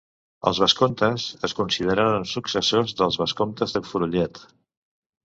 Els 0.51 0.59
vescomtes 0.61 1.25
es 1.47 1.53
consideraren 1.59 2.25
successors 2.31 2.97
dels 3.03 3.19
vescomtes 3.25 3.77
de 3.77 3.83
Fenollet. 3.91 4.41